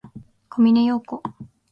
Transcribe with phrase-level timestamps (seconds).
[0.49, 1.21] 小峰洋子